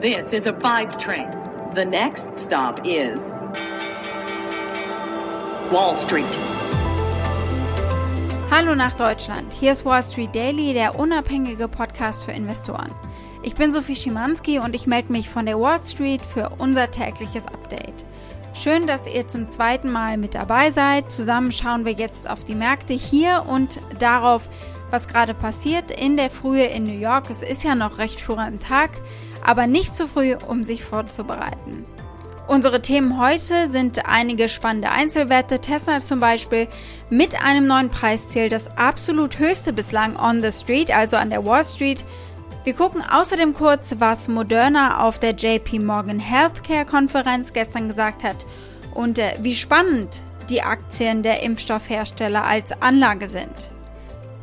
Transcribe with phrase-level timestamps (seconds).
[0.00, 1.28] This is a five train.
[1.74, 3.18] The next stop is
[5.70, 6.24] Wall Street.
[8.50, 9.52] Hallo nach Deutschland.
[9.52, 12.90] Hier ist Wall Street Daily, der unabhängige Podcast für Investoren.
[13.42, 17.46] Ich bin Sophie Schimanski und ich melde mich von der Wall Street für unser tägliches
[17.48, 18.06] Update.
[18.54, 21.12] Schön, dass ihr zum zweiten Mal mit dabei seid.
[21.12, 24.48] Zusammen schauen wir jetzt auf die Märkte hier und darauf,
[24.90, 27.28] was gerade passiert in der Frühe in New York.
[27.28, 28.92] Es ist ja noch recht früh am Tag,
[29.44, 31.84] aber nicht zu früh, um sich vorzubereiten.
[32.50, 36.66] Unsere Themen heute sind einige spannende Einzelwerte, Tesla zum Beispiel
[37.08, 41.64] mit einem neuen Preisziel, das absolut höchste bislang on the street, also an der Wall
[41.64, 42.02] Street.
[42.64, 48.44] Wir gucken außerdem kurz, was Moderna auf der JP Morgan Healthcare Konferenz gestern gesagt hat
[48.94, 50.20] und äh, wie spannend
[50.50, 53.70] die Aktien der Impfstoffhersteller als Anlage sind.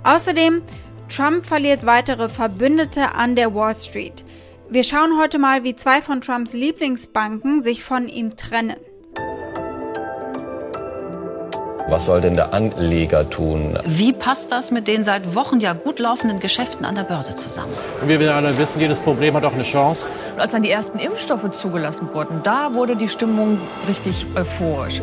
[0.04, 0.62] Außerdem,
[1.10, 4.24] Trump verliert weitere Verbündete an der Wall Street.
[4.70, 8.76] Wir schauen heute mal, wie zwei von Trumps Lieblingsbanken sich von ihm trennen.
[11.88, 13.80] Was soll denn der Anleger tun?
[13.86, 17.72] Wie passt das mit den seit Wochen ja gut laufenden Geschäften an der Börse zusammen?
[18.06, 20.10] Wie wir alle wissen, jedes Problem hat auch eine Chance.
[20.38, 25.02] Als dann die ersten Impfstoffe zugelassen wurden, da wurde die Stimmung richtig euphorisch.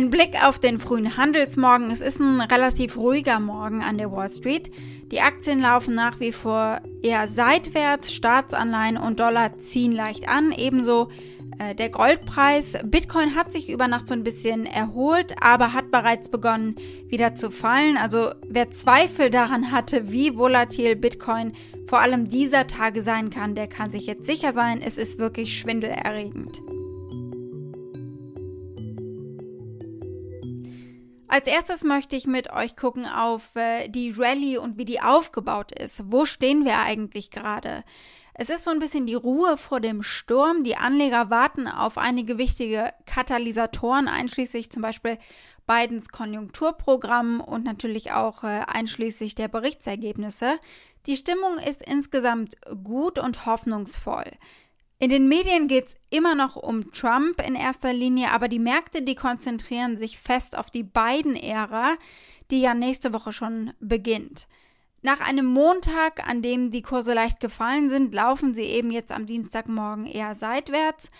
[0.00, 1.90] Ein Blick auf den frühen Handelsmorgen.
[1.90, 4.70] Es ist ein relativ ruhiger Morgen an der Wall Street.
[5.12, 8.10] Die Aktien laufen nach wie vor eher seitwärts.
[8.10, 10.52] Staatsanleihen und Dollar ziehen leicht an.
[10.52, 11.10] Ebenso
[11.58, 12.78] äh, der Goldpreis.
[12.82, 16.76] Bitcoin hat sich über Nacht so ein bisschen erholt, aber hat bereits begonnen
[17.08, 17.98] wieder zu fallen.
[17.98, 21.52] Also wer Zweifel daran hatte, wie volatil Bitcoin
[21.86, 24.80] vor allem dieser Tage sein kann, der kann sich jetzt sicher sein.
[24.80, 26.62] Es ist wirklich schwindelerregend.
[31.32, 35.70] Als erstes möchte ich mit euch gucken auf äh, die Rallye und wie die aufgebaut
[35.70, 36.02] ist.
[36.10, 37.84] Wo stehen wir eigentlich gerade?
[38.34, 40.64] Es ist so ein bisschen die Ruhe vor dem Sturm.
[40.64, 45.18] Die Anleger warten auf einige wichtige Katalysatoren, einschließlich zum Beispiel
[45.68, 50.58] Bidens Konjunkturprogramm und natürlich auch äh, einschließlich der Berichtsergebnisse.
[51.06, 54.32] Die Stimmung ist insgesamt gut und hoffnungsvoll.
[55.02, 59.00] In den Medien geht es immer noch um Trump in erster Linie, aber die Märkte,
[59.00, 61.96] die konzentrieren sich fest auf die beiden Ära,
[62.50, 64.46] die ja nächste Woche schon beginnt.
[65.00, 69.24] Nach einem Montag, an dem die Kurse leicht gefallen sind, laufen sie eben jetzt am
[69.24, 71.10] Dienstagmorgen eher seitwärts.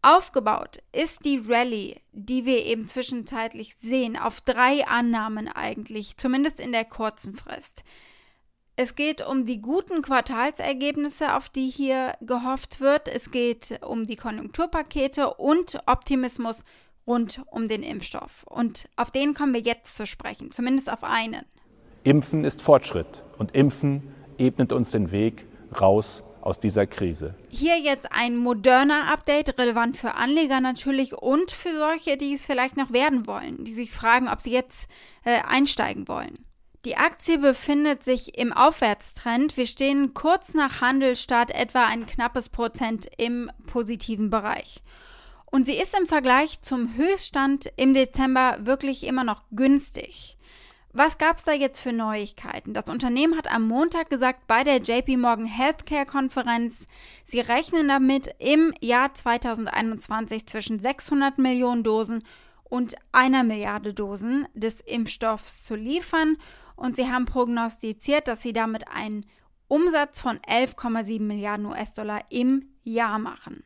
[0.00, 6.72] Aufgebaut ist die Rallye, die wir eben zwischenzeitlich sehen, auf drei Annahmen eigentlich, zumindest in
[6.72, 7.84] der kurzen Frist.
[8.74, 13.06] Es geht um die guten Quartalsergebnisse, auf die hier gehofft wird.
[13.06, 16.64] Es geht um die Konjunkturpakete und Optimismus
[17.06, 18.44] rund um den Impfstoff.
[18.44, 21.44] Und auf den kommen wir jetzt zu sprechen, zumindest auf einen.
[22.04, 25.44] Impfen ist Fortschritt und Impfen ebnet uns den Weg
[25.78, 27.34] raus aus dieser Krise.
[27.50, 32.76] Hier jetzt ein moderner Update, relevant für Anleger natürlich und für solche, die es vielleicht
[32.76, 34.88] noch werden wollen, die sich fragen, ob sie jetzt
[35.24, 36.44] äh, einsteigen wollen.
[36.84, 39.56] Die Aktie befindet sich im Aufwärtstrend.
[39.56, 44.82] Wir stehen kurz nach Handelstart etwa ein knappes Prozent im positiven Bereich.
[45.46, 50.36] Und sie ist im Vergleich zum Höchststand im Dezember wirklich immer noch günstig.
[50.92, 52.74] Was gab es da jetzt für Neuigkeiten?
[52.74, 56.88] Das Unternehmen hat am Montag gesagt bei der JP Morgan Healthcare Konferenz,
[57.22, 62.24] sie rechnen damit, im Jahr 2021 zwischen 600 Millionen Dosen
[62.64, 66.36] und einer Milliarde Dosen des Impfstoffs zu liefern
[66.82, 69.24] und sie haben prognostiziert, dass sie damit einen
[69.68, 73.62] Umsatz von 11,7 Milliarden US-Dollar im Jahr machen.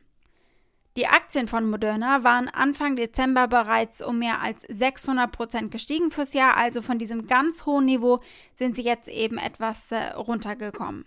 [0.97, 6.33] Die Aktien von Moderna waren Anfang Dezember bereits um mehr als 600 Prozent gestiegen fürs
[6.33, 8.19] Jahr, also von diesem ganz hohen Niveau
[8.55, 11.05] sind sie jetzt eben etwas äh, runtergekommen.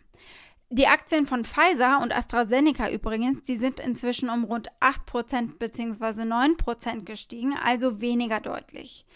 [0.68, 6.22] Die Aktien von Pfizer und AstraZeneca übrigens, die sind inzwischen um rund 8% bzw.
[6.22, 9.06] 9% gestiegen, also weniger deutlich.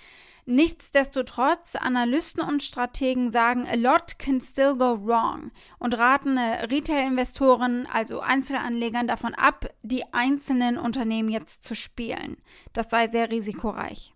[0.47, 7.87] Nichtsdestotrotz, Analysten und Strategen sagen, a lot can still go wrong und raten äh, Retail-Investoren,
[7.91, 12.37] also Einzelanlegern, davon ab, die einzelnen Unternehmen jetzt zu spielen.
[12.75, 14.15] Das sei sehr risikoreich.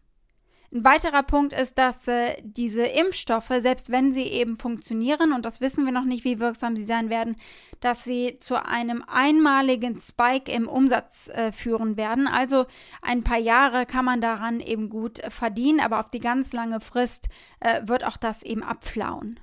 [0.71, 5.63] Ein weiterer Punkt ist, dass äh, diese Impfstoffe, selbst wenn sie eben funktionieren, und das
[5.63, 7.37] wissen wir noch nicht, wie wirksam sie sein werden,
[7.81, 12.29] dass sie zu einem einmaligen Spike im Umsatz äh, führen werden.
[12.29, 12.67] Also
[13.01, 17.29] ein paar Jahre kann man daran eben gut verdienen, aber auf die ganz lange Frist
[17.61, 19.41] äh, wird auch das eben abflauen.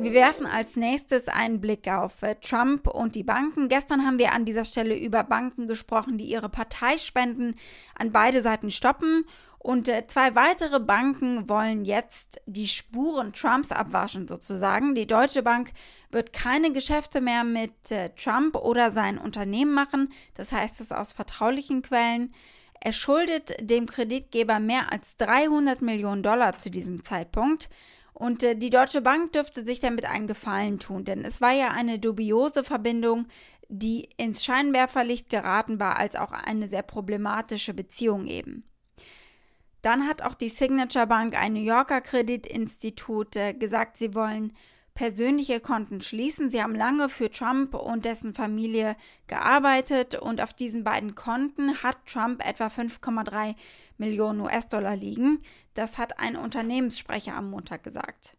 [0.00, 3.68] Wir werfen als nächstes einen Blick auf äh, Trump und die Banken.
[3.68, 7.56] Gestern haben wir an dieser Stelle über Banken gesprochen, die ihre Parteispenden
[7.98, 9.24] an beide Seiten stoppen.
[9.58, 14.94] Und äh, zwei weitere Banken wollen jetzt die Spuren Trumps abwaschen, sozusagen.
[14.94, 15.72] Die Deutsche Bank
[16.12, 20.12] wird keine Geschäfte mehr mit äh, Trump oder sein Unternehmen machen.
[20.34, 22.32] Das heißt es aus vertraulichen Quellen.
[22.80, 27.68] Er schuldet dem Kreditgeber mehr als 300 Millionen Dollar zu diesem Zeitpunkt.
[28.12, 31.70] Und äh, die Deutsche Bank dürfte sich damit einen Gefallen tun, denn es war ja
[31.70, 33.26] eine dubiose Verbindung,
[33.68, 38.64] die ins Scheinwerferlicht geraten war, als auch eine sehr problematische Beziehung eben.
[39.82, 44.52] Dann hat auch die Signature Bank, ein New Yorker Kreditinstitut, äh, gesagt, sie wollen
[44.98, 46.50] persönliche Konten schließen.
[46.50, 48.96] Sie haben lange für Trump und dessen Familie
[49.28, 53.54] gearbeitet und auf diesen beiden Konten hat Trump etwa 5,3
[53.96, 55.44] Millionen US-Dollar liegen.
[55.74, 58.36] Das hat ein Unternehmenssprecher am Montag gesagt.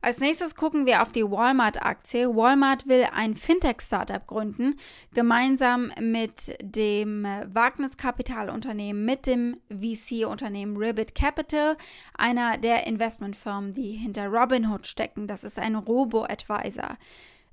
[0.00, 2.28] Als nächstes gucken wir auf die Walmart-Aktie.
[2.34, 4.78] Walmart will ein Fintech-Startup gründen,
[5.14, 11.76] gemeinsam mit dem Wagniskapitalunternehmen, mit dem VC-Unternehmen Ribbit Capital,
[12.16, 15.26] einer der Investmentfirmen, die hinter Robinhood stecken.
[15.26, 16.96] Das ist ein Robo-Advisor.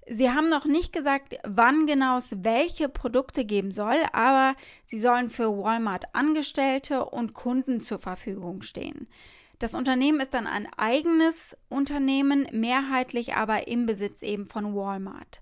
[0.07, 4.55] Sie haben noch nicht gesagt, wann genau es welche Produkte geben soll, aber
[4.85, 9.07] sie sollen für Walmart Angestellte und Kunden zur Verfügung stehen.
[9.59, 15.41] Das Unternehmen ist dann ein eigenes Unternehmen, mehrheitlich aber im Besitz eben von Walmart.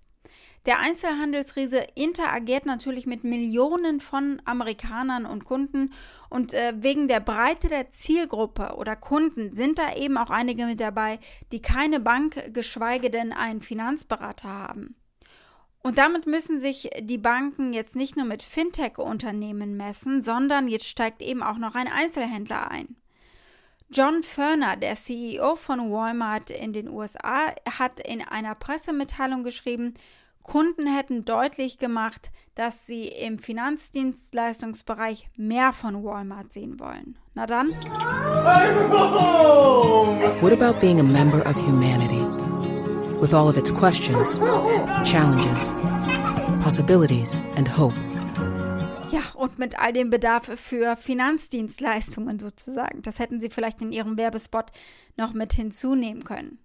[0.68, 5.92] Der Einzelhandelsriese interagiert natürlich mit Millionen von Amerikanern und Kunden
[6.30, 10.80] und äh, wegen der Breite der Zielgruppe oder Kunden sind da eben auch einige mit
[10.80, 11.20] dabei,
[11.52, 14.96] die keine Bank, geschweige denn einen Finanzberater haben.
[15.82, 21.24] Und damit müssen sich die Banken jetzt nicht nur mit Fintech-Unternehmen messen, sondern jetzt steigt
[21.24, 23.01] eben auch noch ein Einzelhändler ein.
[23.94, 29.96] John Ferner, der CEO von Walmart in den USA, hat in einer Pressemitteilung geschrieben,
[30.44, 37.18] Kunden hätten deutlich gemacht, dass sie im Finanzdienstleistungsbereich mehr von Walmart sehen wollen.
[37.34, 37.68] Na dann?
[40.40, 42.22] What about being a member of humanity?
[43.20, 44.40] With all of its questions,
[45.04, 45.76] challenges,
[46.64, 47.94] possibilities and hope
[49.42, 53.02] und mit all dem Bedarf für Finanzdienstleistungen sozusagen.
[53.02, 54.72] Das hätten Sie vielleicht in Ihrem Werbespot
[55.18, 56.60] noch mit hinzunehmen können.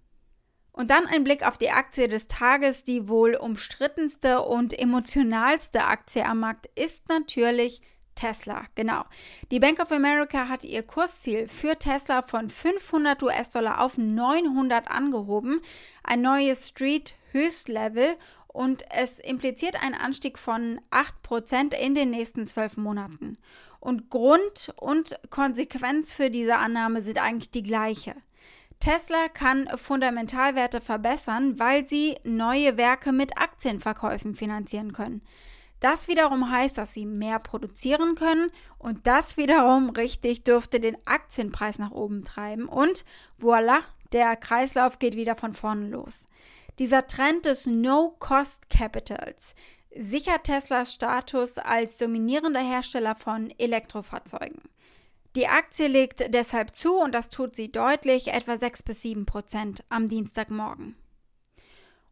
[0.73, 2.83] Und dann ein Blick auf die Aktie des Tages.
[2.83, 7.81] Die wohl umstrittenste und emotionalste Aktie am Markt ist natürlich
[8.13, 9.05] Tesla, genau.
[9.49, 15.61] Die Bank of America hat ihr Kursziel für Tesla von 500 US-Dollar auf 900 angehoben.
[16.03, 18.17] Ein neues Street-Höchstlevel
[18.57, 23.37] und es impliziert einen Anstieg von 8% in den nächsten zwölf Monaten.
[23.79, 28.15] Und Grund und Konsequenz für diese Annahme sind eigentlich die gleiche.
[28.79, 35.21] Tesla kann Fundamentalwerte verbessern, weil sie neue Werke mit Aktienverkäufen finanzieren können.
[35.79, 38.49] Das wiederum heißt, dass sie mehr produzieren können
[38.79, 43.05] und das wiederum richtig dürfte den Aktienpreis nach oben treiben und
[43.39, 43.81] voilà,
[44.13, 46.25] der Kreislauf geht wieder von vorne los.
[46.79, 49.55] Dieser Trend des No-Cost-Capitals
[49.95, 54.61] sichert Teslas Status als dominierender Hersteller von Elektrofahrzeugen.
[55.35, 59.83] Die Aktie legt deshalb zu und das tut sie deutlich, etwa 6 bis 7 Prozent
[59.89, 60.95] am Dienstagmorgen.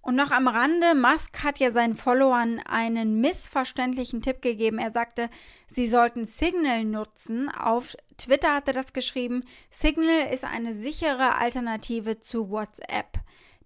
[0.01, 4.77] Und noch am Rande, Musk hat ja seinen Followern einen missverständlichen Tipp gegeben.
[4.77, 5.29] Er sagte,
[5.67, 7.49] sie sollten Signal nutzen.
[7.49, 9.43] Auf Twitter hat er das geschrieben.
[9.71, 13.17] Signal ist eine sichere Alternative zu WhatsApp.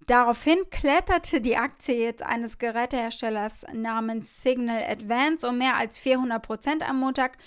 [0.09, 6.81] Daraufhin kletterte die Aktie jetzt eines Geräteherstellers namens Signal Advance um mehr als 400 Prozent
[6.81, 7.37] am Montag,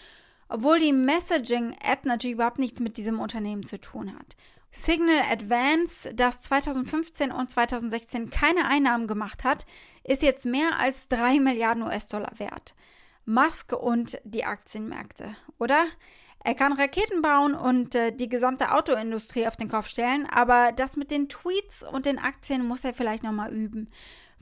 [0.48, 4.36] obwohl die Messaging-App natürlich überhaupt nichts mit diesem Unternehmen zu tun hat.
[4.70, 9.66] Signal Advance, das 2015 und 2016 keine Einnahmen gemacht hat,
[10.04, 12.76] ist jetzt mehr als 3 Milliarden US-Dollar wert.
[13.24, 15.86] Musk und die Aktienmärkte, oder?
[16.44, 20.96] Er kann Raketen bauen und äh, die gesamte Autoindustrie auf den Kopf stellen, aber das
[20.96, 23.88] mit den Tweets und den Aktien muss er vielleicht nochmal üben.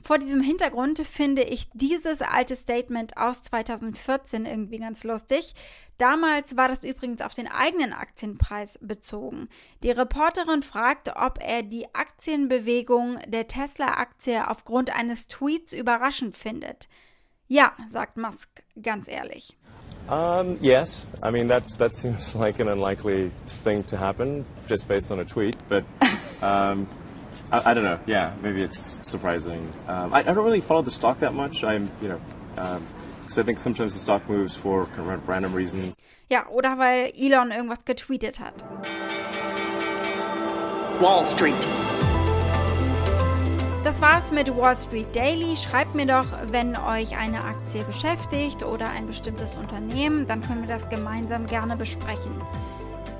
[0.03, 5.53] Vor diesem Hintergrund finde ich dieses alte Statement aus 2014 irgendwie ganz lustig.
[5.99, 9.47] Damals war das übrigens auf den eigenen Aktienpreis bezogen.
[9.83, 16.89] Die Reporterin fragt, ob er die Aktienbewegung der Tesla-Aktie aufgrund eines Tweets überraschend findet.
[17.47, 19.55] Ja, sagt Musk ganz ehrlich.
[20.11, 25.09] Um, yes, I mean that that seems like an unlikely thing to happen just based
[25.09, 25.85] on a tweet, but
[26.41, 26.85] um,
[27.49, 27.99] I, I, don't know.
[28.05, 29.71] Yeah, maybe it's surprising.
[29.87, 31.63] Um, I, I, don't really follow the stock that much.
[31.63, 32.21] I'm, you know,
[32.55, 35.95] because um, I think sometimes the stock moves for kind of random reasons.
[36.29, 38.53] Ja, oder weil Elon irgendwas getweetet hat.
[41.01, 41.90] Wall Street.
[43.91, 45.57] Das war's mit Wall Street Daily.
[45.57, 50.73] Schreibt mir doch, wenn euch eine Aktie beschäftigt oder ein bestimmtes Unternehmen, dann können wir
[50.73, 52.31] das gemeinsam gerne besprechen.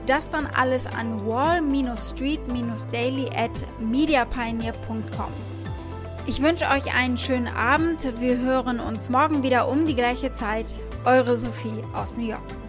[0.07, 3.51] Das dann alles an wall-street-daily at
[3.81, 5.33] mediapioneer.com.
[6.25, 8.07] Ich wünsche euch einen schönen Abend.
[8.21, 10.67] Wir hören uns morgen wieder um die gleiche Zeit.
[11.03, 12.60] Eure Sophie aus New York.